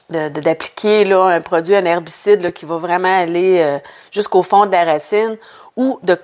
d'appliquer 0.09 1.13
un 1.13 1.41
produit, 1.43 1.77
un 1.77 1.85
herbicide 1.85 2.53
qui 2.53 2.65
va 2.65 2.79
vraiment 2.79 3.15
aller 3.15 3.61
euh, 3.61 3.79
jusqu'au 4.11 4.43
fond 4.43 4.65
de 4.65 4.73
la 4.73 4.85
racine 4.85 5.37
ou 5.77 5.99
de, 6.03 6.17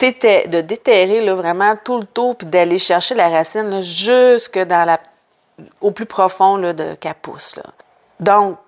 de 0.00 0.60
déterrer 0.60 1.22
là, 1.22 1.34
vraiment 1.34 1.74
tout 1.82 1.98
le 1.98 2.04
tour 2.04 2.36
puis 2.36 2.46
d'aller 2.46 2.78
chercher 2.78 3.14
la 3.14 3.30
racine 3.30 3.80
jusque 3.80 4.58
dans 4.58 4.84
la, 4.84 5.00
au 5.80 5.90
plus 5.90 6.06
profond 6.06 6.58
de 6.58 6.94
qu'elle 7.00 7.14
pousse. 7.14 7.58
Donc, 8.20 8.58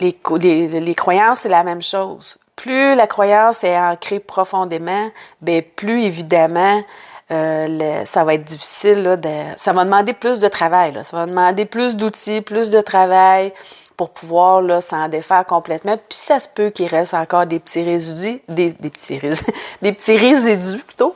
les, 0.00 0.18
les, 0.40 0.80
les 0.80 0.94
croyances, 0.96 1.40
c'est 1.40 1.48
la 1.48 1.62
même 1.62 1.82
chose. 1.82 2.36
plus 2.56 2.94
la 2.94 3.06
croyance 3.06 3.64
est 3.64 3.78
ancrée 3.78 4.20
profondément, 4.20 5.10
bien, 5.40 5.60
plus 5.76 6.02
évidemment, 6.04 6.82
euh, 7.30 8.04
ça 8.04 8.24
va 8.24 8.34
être 8.34 8.44
difficile. 8.44 9.18
Ça 9.56 9.72
va 9.72 9.84
demander 9.84 10.12
plus 10.12 10.40
de 10.40 10.48
travail. 10.48 10.94
Ça 11.02 11.16
va 11.16 11.26
demander 11.26 11.64
plus 11.64 11.96
d'outils, 11.96 12.40
plus 12.40 12.70
de 12.70 12.80
travail 12.80 13.52
pour 13.96 14.10
pouvoir 14.10 14.82
s'en 14.82 15.08
défaire 15.08 15.46
complètement. 15.46 15.96
Puis 15.96 16.18
ça 16.18 16.40
se 16.40 16.48
peut 16.48 16.70
qu'il 16.70 16.86
reste 16.86 17.14
encore 17.14 17.46
des 17.46 17.60
petits 17.60 17.82
résidus, 17.82 18.42
des, 18.48 18.72
petits, 18.72 19.20
des 19.82 19.92
petits 19.92 20.16
résidus 20.16 20.82
plutôt. 20.82 21.14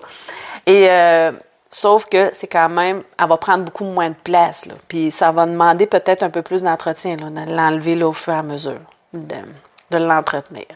Et 0.66 0.88
euh, 0.88 1.32
sauf 1.70 2.06
que 2.06 2.30
c'est 2.32 2.46
quand 2.46 2.68
même, 2.68 3.02
elle 3.18 3.28
va 3.28 3.36
prendre 3.36 3.64
beaucoup 3.64 3.84
moins 3.84 4.10
de 4.10 4.16
place. 4.22 4.66
Puis 4.86 5.10
ça 5.10 5.32
va 5.32 5.46
demander 5.46 5.86
peut-être 5.86 6.22
un 6.22 6.30
peu 6.30 6.42
plus 6.42 6.62
d'entretien, 6.62 7.16
de 7.16 7.52
l'enlever 7.52 8.02
au 8.02 8.12
fur 8.12 8.32
et 8.32 8.36
à 8.36 8.42
mesure, 8.42 8.80
de 9.12 9.98
l'entretenir. 9.98 10.66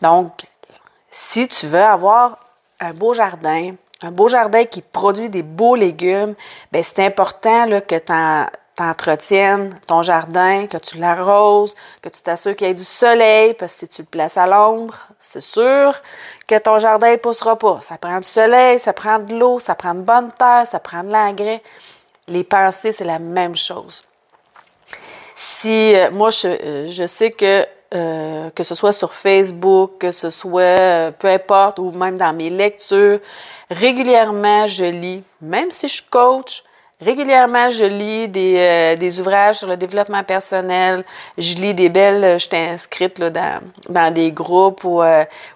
Donc, 0.00 0.32
si 1.10 1.48
tu 1.48 1.66
veux 1.66 1.82
avoir 1.82 2.38
un 2.78 2.92
beau 2.92 3.14
jardin, 3.14 3.74
un 4.02 4.10
beau 4.10 4.28
jardin 4.28 4.64
qui 4.64 4.82
produit 4.82 5.30
des 5.30 5.42
beaux 5.42 5.74
légumes, 5.74 6.34
ben 6.72 6.82
c'est 6.82 7.04
important 7.04 7.66
là, 7.66 7.80
que 7.80 7.96
tu 7.96 8.12
entretiennes 8.82 9.74
ton 9.86 10.02
jardin, 10.02 10.66
que 10.66 10.78
tu 10.78 10.98
l'arroses, 10.98 11.74
que 12.00 12.08
tu 12.08 12.22
t'assures 12.22 12.56
qu'il 12.56 12.66
y 12.66 12.70
ait 12.70 12.74
du 12.74 12.84
soleil, 12.84 13.54
parce 13.54 13.74
que 13.74 13.78
si 13.80 13.88
tu 13.88 14.02
le 14.02 14.06
places 14.06 14.38
à 14.38 14.46
l'ombre, 14.46 14.94
c'est 15.18 15.42
sûr 15.42 15.94
que 16.46 16.58
ton 16.58 16.78
jardin 16.78 17.12
ne 17.12 17.16
poussera 17.16 17.56
pas. 17.56 17.80
Ça 17.82 17.98
prend 17.98 18.18
du 18.18 18.28
soleil, 18.28 18.78
ça 18.78 18.92
prend 18.92 19.18
de 19.18 19.34
l'eau, 19.34 19.58
ça 19.58 19.74
prend 19.74 19.94
de 19.94 20.00
bonne 20.00 20.32
terre, 20.32 20.66
ça 20.66 20.80
prend 20.80 21.04
de 21.04 21.12
l'engrais. 21.12 21.62
Les 22.26 22.44
pensées, 22.44 22.92
c'est 22.92 23.04
la 23.04 23.18
même 23.18 23.56
chose. 23.56 24.04
Si 25.34 25.94
euh, 25.94 26.10
moi, 26.10 26.30
euh, 26.44 26.86
je 26.88 27.06
sais 27.06 27.32
que 27.32 27.66
euh, 27.94 28.50
que 28.50 28.62
ce 28.62 28.74
soit 28.74 28.92
sur 28.92 29.14
Facebook, 29.14 29.98
que 29.98 30.12
ce 30.12 30.30
soit 30.30 30.62
euh, 30.62 31.10
peu 31.10 31.28
importe, 31.28 31.78
ou 31.78 31.90
même 31.90 32.16
dans 32.16 32.32
mes 32.32 32.50
lectures, 32.50 33.18
régulièrement 33.70 34.66
je 34.66 34.84
lis, 34.84 35.24
même 35.40 35.70
si 35.70 35.88
je 35.88 36.02
coach, 36.08 36.62
régulièrement 37.00 37.70
je 37.70 37.84
lis 37.84 38.28
des, 38.28 38.56
euh, 38.58 38.96
des 38.96 39.18
ouvrages 39.18 39.56
sur 39.56 39.68
le 39.68 39.76
développement 39.76 40.22
personnel, 40.22 41.04
je 41.36 41.54
lis 41.56 41.74
des 41.74 41.88
belles, 41.88 42.38
je 42.38 42.46
suis 42.46 42.56
inscrite 42.56 43.18
là, 43.18 43.30
dans, 43.30 43.60
dans 43.88 44.12
des 44.12 44.30
groupes 44.30 44.84
où, 44.84 45.02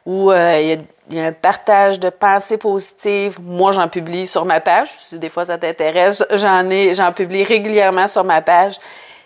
où 0.05 0.33
il 0.33 0.67
y 0.67 0.73
a 0.73 0.77
il 1.11 1.17
y 1.17 1.21
a 1.21 1.27
un 1.27 1.33
partage 1.33 2.01
de 2.01 2.09
pensées 2.09 2.57
positives. 2.57 3.39
Moi, 3.43 3.73
j'en 3.73 3.89
publie 3.89 4.27
sur 4.27 4.45
ma 4.45 4.61
page. 4.61 4.89
Si 4.97 5.19
des 5.19 5.29
fois 5.29 5.45
ça 5.45 5.59
t'intéresse, 5.59 6.25
j'en 6.33 6.69
ai, 6.71 6.95
j'en 6.95 7.13
publie 7.13 7.45
régulièrement 7.45 8.09
sur 8.09 8.25
ma 8.25 8.41
page. 8.41 8.79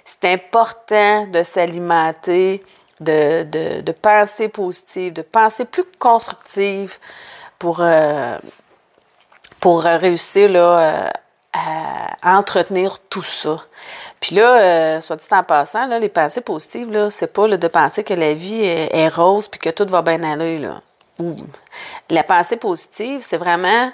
C'est 0.04 0.24
important 0.24 1.26
de 1.26 1.42
s'alimenter 1.42 2.62
de, 3.00 3.44
de, 3.44 3.80
de 3.80 4.48
positive, 4.48 5.12
de 5.12 5.22
pensée 5.22 5.64
plus 5.64 5.84
constructive 5.98 6.98
pour, 7.58 7.80
euh, 7.80 8.38
pour 9.60 9.82
réussir 9.82 10.50
là, 10.50 10.78
euh, 10.78 11.08
à 12.22 12.38
entretenir 12.38 12.98
tout 13.08 13.22
ça. 13.22 13.58
Puis 14.20 14.36
là, 14.36 14.60
euh, 14.60 15.00
soit 15.00 15.16
dit 15.16 15.26
en 15.30 15.42
passant, 15.42 15.86
là, 15.86 15.98
les 15.98 16.08
pensées 16.08 16.40
positives, 16.40 16.90
là, 16.90 17.10
c'est 17.10 17.32
pas 17.32 17.48
de 17.48 17.68
penser 17.68 18.04
que 18.04 18.14
la 18.14 18.34
vie 18.34 18.64
est, 18.64 19.08
rose 19.08 19.48
puis 19.48 19.60
que 19.60 19.70
tout 19.70 19.86
va 19.88 20.02
bien 20.02 20.22
aller. 20.22 20.58
Là. 20.58 20.80
La 22.10 22.22
pensée 22.22 22.56
positive, 22.56 23.20
c'est 23.22 23.38
vraiment 23.38 23.90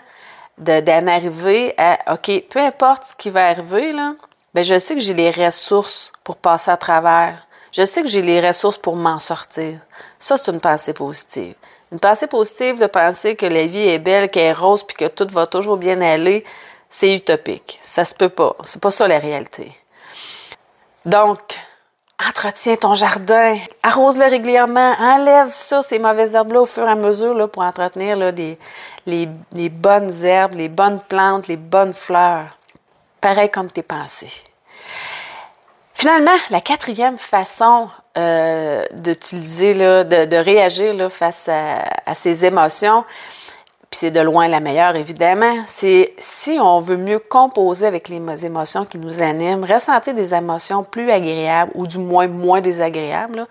d'en 0.58 1.06
arriver 1.06 1.74
à 1.78 2.14
OK, 2.14 2.44
peu 2.48 2.60
importe 2.60 3.04
ce 3.04 3.16
qui 3.16 3.30
va 3.30 3.48
arriver, 3.48 3.92
là, 3.92 4.14
ben 4.54 4.62
je 4.62 4.78
sais 4.78 4.94
que 4.94 5.00
j'ai 5.00 5.14
les 5.14 5.30
ressources 5.30 6.12
pour 6.22 6.36
passer 6.36 6.70
à 6.70 6.76
travers. 6.76 7.46
Je 7.76 7.84
sais 7.84 8.04
que 8.04 8.08
j'ai 8.08 8.22
les 8.22 8.40
ressources 8.40 8.78
pour 8.78 8.94
m'en 8.94 9.18
sortir. 9.18 9.80
Ça, 10.20 10.36
c'est 10.36 10.52
une 10.52 10.60
pensée 10.60 10.92
positive. 10.92 11.56
Une 11.90 11.98
pensée 11.98 12.28
positive 12.28 12.78
de 12.78 12.86
penser 12.86 13.34
que 13.34 13.46
la 13.46 13.66
vie 13.66 13.88
est 13.88 13.98
belle, 13.98 14.30
qu'elle 14.30 14.44
est 14.44 14.52
rose, 14.52 14.84
puis 14.84 14.96
que 14.96 15.06
tout 15.06 15.26
va 15.32 15.48
toujours 15.48 15.76
bien 15.76 16.00
aller, 16.00 16.44
c'est 16.88 17.12
utopique. 17.12 17.80
Ça 17.84 18.04
se 18.04 18.14
peut 18.14 18.28
pas. 18.28 18.54
C'est 18.62 18.80
pas 18.80 18.92
ça 18.92 19.08
la 19.08 19.18
réalité. 19.18 19.72
Donc, 21.04 21.40
entretiens 22.24 22.76
ton 22.76 22.94
jardin, 22.94 23.58
arrose-le 23.82 24.30
régulièrement, 24.30 24.94
enlève 25.00 25.50
ça, 25.50 25.82
ces 25.82 25.98
mauvaises 25.98 26.36
herbes-là 26.36 26.60
au 26.60 26.66
fur 26.66 26.86
et 26.86 26.92
à 26.92 26.94
mesure 26.94 27.34
là, 27.34 27.48
pour 27.48 27.64
entretenir 27.64 28.16
là, 28.16 28.30
les 29.04 29.68
bonnes 29.68 30.24
herbes, 30.24 30.54
les 30.54 30.68
bonnes 30.68 31.00
plantes, 31.00 31.48
les 31.48 31.56
bonnes 31.56 31.92
fleurs. 31.92 32.56
Pareil 33.20 33.50
comme 33.50 33.68
tes 33.68 33.82
pensées. 33.82 34.44
Finalement, 36.04 36.36
la 36.50 36.60
quatrième 36.60 37.16
façon 37.16 37.88
euh, 38.18 38.84
d'utiliser, 38.92 39.72
de, 39.72 40.36
réagir 40.36 41.10
face 41.10 41.48
à, 41.48 42.14
ces 42.14 42.44
émotions, 42.44 43.06
puis 43.94 44.00
c'est 44.00 44.10
de 44.10 44.18
loin 44.18 44.48
la 44.48 44.58
meilleure, 44.58 44.96
évidemment, 44.96 45.54
c'est 45.68 46.14
si 46.18 46.58
on 46.60 46.80
veut 46.80 46.96
mieux 46.96 47.20
composer 47.20 47.86
avec 47.86 48.08
les 48.08 48.44
émotions 48.44 48.84
qui 48.84 48.98
nous 48.98 49.22
animent, 49.22 49.64
ressentir 49.64 50.14
des 50.14 50.34
émotions 50.34 50.82
plus 50.82 51.12
agréables 51.12 51.70
ou 51.76 51.86
du 51.86 51.98
moins 51.98 52.26
moins 52.26 52.60
désagréables, 52.60 53.46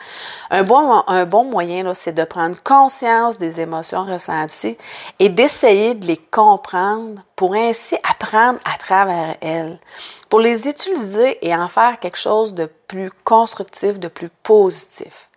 un, 0.50 0.64
bon, 0.64 1.02
un 1.08 1.24
bon 1.26 1.46
moyen, 1.46 1.94
c'est 1.94 2.12
de 2.12 2.26
prendre 2.26 2.62
conscience 2.62 3.38
des 3.38 3.62
émotions 3.62 4.04
ressenties 4.04 4.78
et 5.18 5.30
d'essayer 5.30 5.94
de 5.94 6.08
les 6.08 6.18
comprendre 6.18 7.22
pour 7.38 7.56
ainsi 7.56 7.96
apprendre 8.04 8.60
à 8.66 8.78
travers 8.78 9.38
elles, 9.40 9.80
pour 10.28 10.42
les 10.42 10.68
utiliser 10.68 11.38
et 11.48 11.56
en 11.56 11.70
faire 11.70 12.00
quelque 12.00 12.20
chose 12.20 12.54
de 12.54 12.66
plus 12.66 13.12
constructif, 13.24 13.98
de 13.98 14.10
plus 14.10 14.30
positif. 14.44 15.30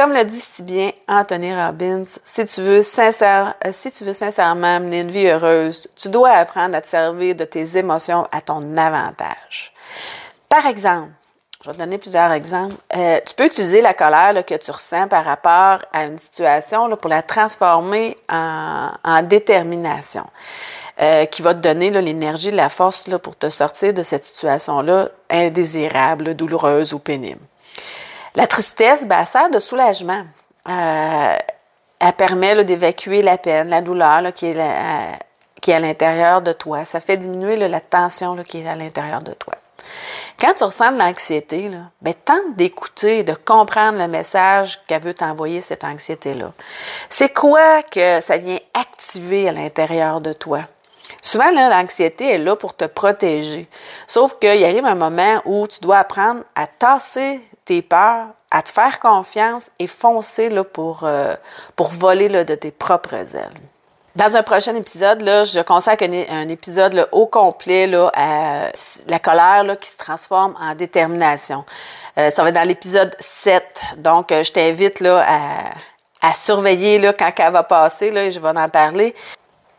Comme 0.00 0.14
le 0.14 0.24
dit 0.24 0.40
si 0.40 0.62
bien 0.62 0.92
Anthony 1.08 1.54
Robbins, 1.54 2.04
si 2.24 2.42
tu 2.46 2.62
veux, 2.62 2.80
sincère, 2.80 3.54
euh, 3.66 3.68
si 3.70 3.92
tu 3.92 4.02
veux 4.02 4.14
sincèrement 4.14 4.80
mener 4.80 5.00
une 5.00 5.10
vie 5.10 5.26
heureuse, 5.26 5.88
tu 5.94 6.08
dois 6.08 6.30
apprendre 6.30 6.74
à 6.74 6.80
te 6.80 6.88
servir 6.88 7.34
de 7.34 7.44
tes 7.44 7.76
émotions 7.76 8.26
à 8.32 8.40
ton 8.40 8.78
avantage. 8.78 9.74
Par 10.48 10.64
exemple, 10.64 11.10
je 11.62 11.68
vais 11.68 11.74
te 11.74 11.80
donner 11.80 11.98
plusieurs 11.98 12.32
exemples. 12.32 12.76
Euh, 12.96 13.18
tu 13.26 13.34
peux 13.34 13.44
utiliser 13.44 13.82
la 13.82 13.92
colère 13.92 14.42
que 14.46 14.54
tu 14.54 14.70
ressens 14.70 15.06
par 15.06 15.22
rapport 15.22 15.84
à 15.92 16.04
une 16.04 16.16
situation 16.16 16.88
pour 16.96 17.10
la 17.10 17.20
transformer 17.20 18.16
en, 18.30 19.22
détermination, 19.24 20.24
euh, 20.98 21.26
qui 21.26 21.42
va 21.42 21.52
te 21.52 21.60
donner 21.60 21.90
l'énergie, 21.90 22.50
la 22.50 22.70
force 22.70 23.06
pour 23.22 23.36
te 23.36 23.50
sortir 23.50 23.92
de 23.92 24.02
cette 24.02 24.24
situation-là 24.24 25.10
indésirable, 25.28 26.32
douloureuse 26.32 26.94
ou 26.94 26.98
pénible. 27.00 27.49
La 28.34 28.46
tristesse, 28.46 29.06
ben, 29.06 29.24
sert 29.24 29.50
de 29.50 29.58
soulagement. 29.58 30.24
Euh, 30.68 31.36
elle 31.98 32.12
permet 32.12 32.64
d'évacuer 32.64 33.22
la 33.22 33.38
peine, 33.38 33.68
la 33.68 33.80
douleur 33.80 34.32
qui, 34.32 34.46
est 34.46 34.58
qui 35.60 35.70
est 35.70 35.74
à 35.74 35.80
l'intérieur 35.80 36.40
de 36.40 36.52
toi. 36.52 36.84
Ça 36.84 37.00
fait 37.00 37.16
diminuer 37.16 37.56
la 37.56 37.80
tension 37.80 38.36
qui 38.36 38.60
est 38.60 38.68
à 38.68 38.74
l'intérieur 38.74 39.20
de 39.20 39.32
toi. 39.32 39.54
Quand 40.38 40.54
tu 40.54 40.64
ressens 40.64 40.92
de 40.92 40.98
l'anxiété, 40.98 41.70
ben, 42.00 42.14
tente 42.24 42.56
d'écouter, 42.56 43.22
de 43.24 43.34
comprendre 43.34 43.98
le 43.98 44.08
message 44.08 44.80
qu'elle 44.86 45.02
veut 45.02 45.14
t'envoyer, 45.14 45.60
cette 45.60 45.84
anxiété-là. 45.84 46.52
C'est 47.10 47.34
quoi 47.34 47.82
que 47.82 48.20
ça 48.20 48.38
vient 48.38 48.58
activer 48.72 49.48
à 49.48 49.52
l'intérieur 49.52 50.20
de 50.20 50.32
toi? 50.32 50.60
Souvent, 51.20 51.50
l'anxiété 51.50 52.32
est 52.32 52.38
là 52.38 52.56
pour 52.56 52.74
te 52.74 52.84
protéger. 52.84 53.68
Sauf 54.06 54.38
qu'il 54.38 54.64
arrive 54.64 54.86
un 54.86 54.94
moment 54.94 55.42
où 55.44 55.66
tu 55.66 55.80
dois 55.80 55.98
apprendre 55.98 56.42
à 56.54 56.66
tasser 56.66 57.40
tes 57.70 57.86
à 58.50 58.62
te 58.62 58.68
faire 58.68 58.98
confiance 58.98 59.70
et 59.78 59.86
foncer 59.86 60.48
là, 60.48 60.64
pour, 60.64 61.04
euh, 61.04 61.34
pour 61.76 61.90
voler 61.90 62.28
là, 62.28 62.42
de 62.42 62.56
tes 62.56 62.72
propres 62.72 63.14
ailes. 63.14 63.60
Dans 64.16 64.36
un 64.36 64.42
prochain 64.42 64.74
épisode, 64.74 65.22
là, 65.22 65.44
je 65.44 65.60
consacre 65.60 66.02
un, 66.02 66.48
épisode 66.48 67.08
au 67.12 67.26
complet 67.26 67.86
là, 67.86 68.10
à 68.16 68.72
la 69.06 69.18
colère 69.20 69.62
là, 69.62 69.76
qui 69.76 69.88
se 69.88 69.96
transforme 69.96 70.56
en 70.60 70.74
détermination. 70.74 71.64
Euh, 72.18 72.30
ça 72.30 72.42
va 72.42 72.48
être 72.48 72.56
dans 72.56 72.66
l'épisode 72.66 73.14
7. 73.20 73.62
Donc, 73.98 74.32
euh, 74.32 74.42
je 74.42 74.50
t'invite 74.50 75.00
à, 75.06 76.34
surveiller 76.34 76.98
là, 76.98 77.12
quand 77.12 77.30
elle 77.38 77.52
va 77.52 77.62
passer, 77.62 78.10
là, 78.10 78.28
je 78.30 78.40
vais 78.40 78.48
en 78.48 78.68
parler. 78.68 79.14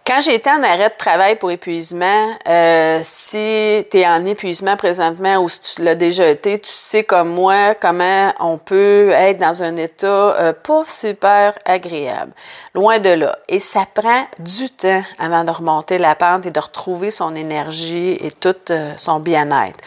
Quand 0.05 0.19
j'ai 0.19 0.33
été 0.33 0.49
en 0.49 0.63
arrêt 0.63 0.89
de 0.89 0.97
travail 0.97 1.35
pour 1.35 1.51
épuisement, 1.51 2.31
euh, 2.49 2.99
si 3.03 3.85
tu 3.91 3.99
es 3.99 4.07
en 4.07 4.25
épuisement 4.25 4.75
présentement 4.75 5.37
ou 5.37 5.47
si 5.47 5.59
tu 5.61 5.83
l'as 5.83 5.93
déjà 5.93 6.27
été, 6.27 6.57
tu 6.57 6.71
sais 6.71 7.03
comme 7.03 7.29
moi 7.29 7.75
comment 7.75 8.33
on 8.39 8.57
peut 8.57 9.11
être 9.11 9.37
dans 9.37 9.61
un 9.61 9.75
état 9.75 10.07
euh, 10.07 10.53
pas 10.53 10.83
super 10.87 11.53
agréable. 11.65 12.31
Loin 12.73 12.97
de 12.97 13.09
là. 13.09 13.37
Et 13.47 13.59
ça 13.59 13.85
prend 13.93 14.25
du 14.39 14.71
temps 14.71 15.03
avant 15.19 15.43
de 15.43 15.51
remonter 15.51 15.99
la 15.99 16.15
pente 16.15 16.47
et 16.47 16.51
de 16.51 16.59
retrouver 16.59 17.11
son 17.11 17.35
énergie 17.35 18.13
et 18.13 18.31
tout 18.31 18.55
euh, 18.71 18.93
son 18.97 19.19
bien-être. 19.19 19.79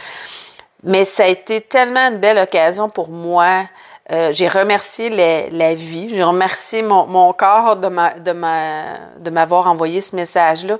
Mais 0.84 1.04
ça 1.04 1.24
a 1.24 1.26
été 1.26 1.60
tellement 1.60 2.08
une 2.08 2.18
belle 2.18 2.38
occasion 2.38 2.88
pour 2.88 3.10
moi 3.10 3.64
Euh, 4.12 4.32
j'ai 4.32 4.48
remercié 4.48 5.08
la 5.08 5.74
vie, 5.74 6.10
j'ai 6.10 6.22
remercié 6.22 6.82
mon, 6.82 7.32
corps 7.32 7.76
de 7.76 9.30
m'avoir 9.30 9.66
envoyé 9.66 10.02
ce 10.02 10.14
message-là, 10.14 10.76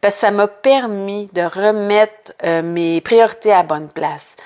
parce 0.00 0.14
que 0.14 0.20
ça 0.20 0.30
m'a 0.30 0.46
permis 0.46 1.28
de 1.32 1.42
remettre 1.42 2.32
euh, 2.44 2.62
mes 2.62 3.00
priorités 3.00 3.52
à 3.52 3.64
bonne 3.64 3.88
place, 3.88 4.36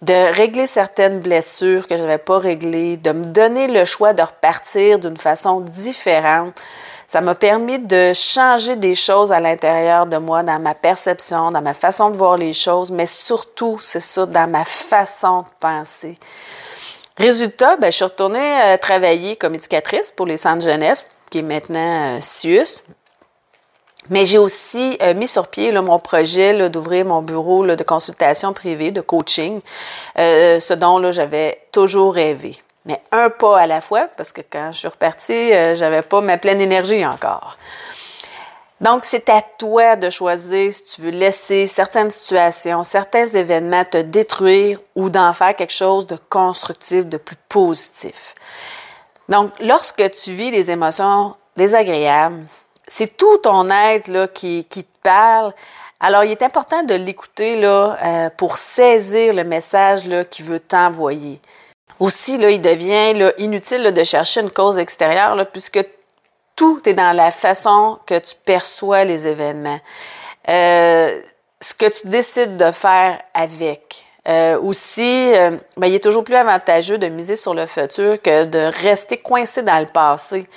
de 0.00 0.34
régler 0.34 0.66
certaines 0.66 1.20
blessures 1.20 1.86
que 1.86 1.98
je 1.98 2.02
n'avais 2.02 2.16
pas 2.16 2.38
réglées, 2.38 2.96
de 2.96 3.12
me 3.12 3.26
donner 3.26 3.68
le 3.68 3.84
choix 3.84 4.14
de 4.14 4.22
repartir 4.22 4.98
d'une 4.98 5.18
façon 5.18 5.60
différente. 5.60 6.58
Ça 7.06 7.20
m'a 7.20 7.34
permis 7.34 7.78
de 7.78 8.14
changer 8.14 8.74
des 8.74 8.94
choses 8.94 9.32
à 9.32 9.40
l'intérieur 9.40 10.06
de 10.06 10.16
moi, 10.16 10.42
dans 10.42 10.58
ma 10.58 10.74
perception, 10.74 11.50
dans 11.50 11.60
ma 11.60 11.74
façon 11.74 12.08
de 12.08 12.16
voir 12.16 12.38
les 12.38 12.54
choses, 12.54 12.90
mais 12.90 13.06
surtout, 13.06 13.76
c'est 13.80 14.00
ça, 14.00 14.24
dans 14.24 14.48
ma 14.48 14.64
façon 14.64 15.42
de 15.42 15.48
penser. 15.60 16.18
Résultat, 17.18 17.76
ben, 17.76 17.90
je 17.90 17.96
suis 17.96 18.04
retournée 18.04 18.62
euh, 18.64 18.76
travailler 18.76 19.36
comme 19.36 19.54
éducatrice 19.54 20.12
pour 20.12 20.26
les 20.26 20.36
centres 20.36 20.64
jeunesse, 20.64 21.04
qui 21.30 21.38
est 21.38 21.42
maintenant 21.42 22.18
euh, 22.18 22.64
Mais 24.10 24.24
j'ai 24.24 24.38
aussi 24.38 24.98
euh, 25.02 25.14
mis 25.14 25.28
sur 25.28 25.48
pied 25.48 25.70
là, 25.72 25.82
mon 25.82 25.98
projet 25.98 26.68
d'ouvrir 26.70 27.04
mon 27.04 27.22
bureau 27.22 27.66
de 27.66 27.82
consultation 27.82 28.52
privée, 28.52 28.90
de 28.90 29.00
coaching, 29.00 29.60
ce 30.16 30.74
dont 30.74 31.12
j'avais 31.12 31.60
toujours 31.70 32.14
rêvé 32.14 32.62
mais 32.84 33.00
un 33.12 33.30
pas 33.30 33.60
à 33.60 33.66
la 33.66 33.80
fois, 33.80 34.08
parce 34.16 34.32
que 34.32 34.40
quand 34.40 34.70
je 34.72 34.78
suis 34.78 34.88
repartie, 34.88 35.52
euh, 35.52 35.74
j'avais 35.74 36.02
pas 36.02 36.20
ma 36.20 36.36
pleine 36.36 36.60
énergie 36.60 37.04
encore. 37.06 37.56
Donc, 38.82 39.04
c'est 39.04 39.28
à 39.28 39.40
toi 39.40 39.94
de 39.94 40.10
choisir 40.10 40.72
si 40.72 40.82
tu 40.82 41.02
veux 41.02 41.10
laisser 41.10 41.68
certaines 41.68 42.10
situations, 42.10 42.82
certains 42.82 43.28
événements 43.28 43.84
te 43.84 43.98
détruire 43.98 44.80
ou 44.96 45.08
d'en 45.08 45.32
faire 45.32 45.54
quelque 45.54 45.72
chose 45.72 46.04
de 46.08 46.18
constructif, 46.28 47.06
de 47.06 47.16
plus 47.16 47.36
positif. 47.48 48.34
Donc, 49.28 49.52
lorsque 49.60 50.10
tu 50.10 50.32
vis 50.32 50.50
des 50.50 50.72
émotions 50.72 51.36
désagréables, 51.56 52.44
c'est 52.88 53.16
tout 53.16 53.38
ton 53.38 53.70
être 53.70 54.08
là, 54.08 54.26
qui, 54.26 54.64
qui 54.64 54.82
te 54.82 54.98
parle. 55.04 55.54
Alors, 56.00 56.24
il 56.24 56.32
est 56.32 56.42
important 56.42 56.82
de 56.82 56.94
l'écouter 56.94 57.60
là, 57.60 57.96
euh, 58.02 58.30
pour 58.36 58.56
saisir 58.56 59.32
le 59.32 59.44
message 59.44 60.06
là, 60.06 60.24
qu'il 60.24 60.46
veut 60.46 60.58
t'envoyer. 60.58 61.40
Aussi, 62.00 62.36
là, 62.36 62.50
il 62.50 62.60
devient 62.60 63.14
là, 63.14 63.32
inutile 63.38 63.92
de 63.94 64.02
chercher 64.02 64.40
une 64.40 64.50
cause 64.50 64.78
extérieure 64.78 65.36
puisque 65.52 65.86
tout 66.56 66.80
est 66.88 66.94
dans 66.94 67.14
la 67.16 67.30
façon 67.30 67.98
que 68.06 68.18
tu 68.18 68.34
perçois 68.44 69.04
les 69.04 69.26
événements. 69.26 69.80
Euh, 70.48 71.20
ce 71.60 71.74
que 71.74 71.86
tu 71.86 72.08
décides 72.08 72.56
de 72.56 72.70
faire 72.70 73.20
avec. 73.34 74.04
Euh, 74.28 74.60
aussi, 74.60 75.32
euh, 75.34 75.56
ben, 75.76 75.86
il 75.88 75.94
est 75.94 76.02
toujours 76.02 76.24
plus 76.24 76.36
avantageux 76.36 76.98
de 76.98 77.08
miser 77.08 77.36
sur 77.36 77.54
le 77.54 77.66
futur 77.66 78.20
que 78.22 78.44
de 78.44 78.70
rester 78.82 79.16
coincé 79.16 79.62
dans 79.62 79.78
le 79.80 79.86
passé. 79.86 80.48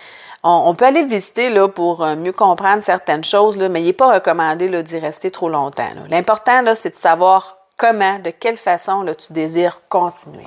On, 0.48 0.76
peut 0.76 0.86
aller 0.86 1.02
le 1.02 1.08
visiter 1.08 1.50
là, 1.50 1.68
pour 1.68 2.06
mieux 2.06 2.32
comprendre 2.32 2.84
certaines 2.84 3.24
choses, 3.24 3.58
là, 3.58 3.68
mais 3.68 3.82
il 3.82 3.86
n'est 3.86 3.94
pas 3.94 4.14
recommandé 4.14 4.70
d'y 4.84 5.00
rester 5.00 5.32
trop 5.32 5.50
longtemps. 5.50 5.90
L'important, 6.08 6.62
c'est 6.76 6.92
de 6.92 6.96
savoir 6.96 7.56
comment, 7.78 8.20
de 8.20 8.30
quelle 8.30 8.58
façon 8.58 9.02
là, 9.02 9.16
tu 9.16 9.34
désires 9.34 9.82
continuer. 9.90 10.46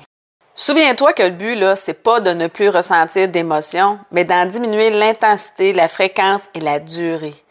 Souviens-toi 0.60 1.12
que 1.12 1.22
le 1.22 1.30
but, 1.30 1.54
là, 1.54 1.76
c'est 1.76 2.02
pas 2.02 2.18
de 2.18 2.32
ne 2.32 2.48
plus 2.48 2.68
ressentir 2.68 3.28
d'émotions, 3.28 3.96
mais 4.10 4.24
d'en 4.24 4.44
diminuer 4.44 4.90
l'intensité, 4.90 5.72
la 5.72 5.86
fréquence 5.86 6.40
et 6.52 6.58
la 6.58 6.80
durée. 6.80 7.44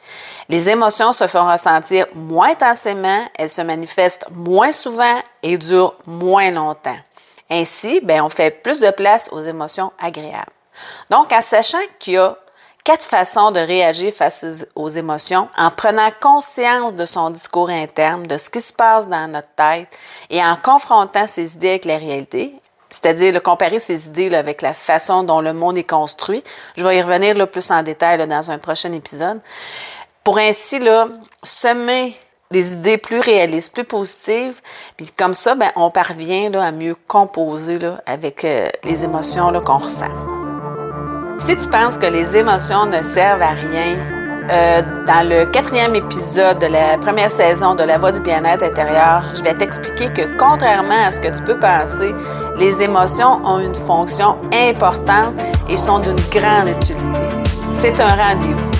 Les 0.50 0.70
émotions 0.70 1.14
se 1.14 1.26
font 1.26 1.50
ressentir 1.50 2.06
moins 2.14 2.50
intensément, 2.50 3.26
elles 3.40 3.50
se 3.50 3.62
manifestent 3.62 4.26
moins 4.32 4.74
souvent 4.74 5.22
et 5.42 5.58
durent 5.58 5.96
moins 6.06 6.52
longtemps. 6.52 6.98
Ainsi, 7.50 8.02
ben, 8.02 8.22
on 8.24 8.28
fait 8.28 8.52
plus 8.52 8.82
de 8.82 8.90
place 8.90 9.30
aux 9.32 9.42
émotions 9.42 9.94
agréables. 10.02 10.52
Donc, 11.10 11.32
en 11.32 11.42
sachant 11.42 11.78
qu'il 12.00 12.16
y 12.16 12.18
a 12.18 12.38
quatre 12.84 13.06
façons 13.06 13.52
de 13.52 13.62
réagir 13.62 14.14
face 14.14 14.68
aux 14.76 14.90
émotions, 14.90 15.48
en 15.58 15.72
prenant 15.72 16.12
conscience 16.20 16.94
de 16.94 17.06
son 17.06 17.30
discours 17.30 17.70
interne, 17.70 18.24
de 18.24 18.36
ce 18.36 18.50
qui 18.50 18.60
se 18.60 18.74
passe 18.74 19.08
dans 19.08 19.32
notre 19.32 19.56
tête 19.56 19.98
et 20.30 20.44
en 20.44 20.58
confrontant 20.58 21.26
ses 21.26 21.54
idées 21.54 21.70
avec 21.70 21.86
la 21.86 21.98
réalité, 21.98 22.54
c'est-à-dire 22.90 23.42
comparer 23.44 23.80
ces 23.80 24.08
idées 24.08 24.34
avec 24.34 24.62
la 24.62 24.74
façon 24.74 25.24
dont 25.24 25.42
le 25.42 25.54
monde 25.54 25.78
est 25.78 25.84
construit. 25.84 26.44
Je 26.76 26.84
vais 26.84 26.98
y 26.98 27.02
revenir 27.02 27.36
là, 27.36 27.48
plus 27.48 27.70
en 27.72 27.84
détail 27.84 28.26
dans 28.28 28.52
un 28.52 28.58
prochain 28.58 28.92
épisode. 28.94 29.40
Pour 30.24 30.38
ainsi 30.38 30.80
là, 30.80 31.08
semer 31.44 32.18
des 32.52 32.74
idées 32.74 32.98
plus 32.98 33.20
réalistes, 33.20 33.74
plus 33.74 33.84
positives, 33.84 34.62
puis 34.96 35.08
comme 35.18 35.34
ça, 35.34 35.56
ben, 35.56 35.70
on 35.76 35.90
parvient 35.90 36.50
là, 36.50 36.64
à 36.64 36.72
mieux 36.72 36.96
composer 37.08 37.78
là, 37.80 38.02
avec 38.06 38.46
euh, 38.46 38.68
les 38.84 39.04
émotions 39.04 39.52
qu'on 39.62 39.78
ressent. 39.78 40.12
Si 41.40 41.56
tu 41.58 41.68
penses 41.68 41.98
que 41.98 42.08
les 42.08 42.36
émotions 42.36 42.86
ne 42.86 43.04
servent 43.04 43.42
à 43.42 43.52
rien, 43.52 44.17
euh, 44.50 44.82
dans 45.06 45.28
le 45.28 45.46
quatrième 45.46 45.96
épisode 45.96 46.60
de 46.60 46.68
la 46.68 46.98
première 46.98 47.30
saison 47.30 47.76
de 47.76 47.84
La 47.84 47.98
Voix 47.98 48.12
du 48.12 48.20
bien-être 48.22 48.64
intérieur, 48.64 49.24
je 49.36 49.44
vais 49.44 49.54
t'expliquer 49.54 50.08
que 50.14 50.38
contrairement 50.38 51.06
à 51.06 51.12
ce 51.12 51.20
que 51.20 51.36
tu 51.36 51.44
peux 51.44 51.60
penser, 51.60 52.14
les 52.58 52.82
émotions 52.82 53.42
ont 53.46 53.60
une 53.60 53.76
fonction 53.76 54.38
importante 54.54 55.36
et 55.68 55.76
sont 55.78 56.00
d'une 56.00 56.20
grande 56.32 56.70
utilité. 56.70 57.24
C'est 57.74 58.00
un 58.00 58.16
rendez-vous. 58.16 58.77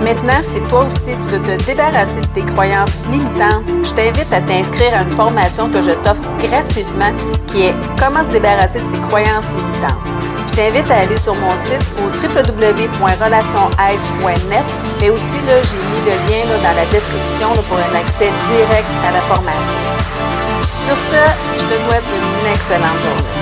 Maintenant, 0.00 0.40
si 0.42 0.60
toi 0.68 0.84
aussi 0.86 1.16
tu 1.18 1.28
veux 1.30 1.40
te 1.40 1.56
débarrasser 1.64 2.20
de 2.20 2.26
tes 2.28 2.42
croyances 2.42 3.00
limitantes, 3.10 3.64
je 3.82 3.92
t'invite 3.92 4.32
à 4.32 4.40
t'inscrire 4.40 4.94
à 4.94 5.02
une 5.02 5.10
formation 5.10 5.68
que 5.70 5.82
je 5.82 5.90
t'offre 5.90 6.22
gratuitement 6.38 7.12
qui 7.48 7.62
est 7.66 7.74
Comment 7.98 8.24
se 8.24 8.30
débarrasser 8.30 8.78
de 8.80 8.86
ses 8.88 9.00
croyances 9.00 9.50
limitantes. 9.50 9.98
Je 10.50 10.54
t'invite 10.54 10.88
à 10.90 10.98
aller 11.00 11.18
sur 11.18 11.34
mon 11.34 11.56
site 11.56 11.84
au 11.98 12.04
www.relationaide.net, 12.14 14.64
mais 15.00 15.10
aussi 15.10 15.40
là, 15.46 15.60
j'ai 15.62 15.76
mis 15.76 16.02
le 16.06 16.12
lien 16.30 16.46
dans 16.62 16.74
la 16.76 16.86
description 16.86 17.48
pour 17.68 17.78
un 17.78 17.94
accès 17.98 18.30
direct 18.46 18.88
à 19.06 19.10
la 19.12 19.20
formation. 19.22 19.80
Sur 20.72 20.96
ce, 20.96 21.16
je 21.58 21.64
te 21.64 21.76
souhaite 21.82 22.04
une 22.14 22.46
excellente 22.52 23.00
journée. 23.02 23.37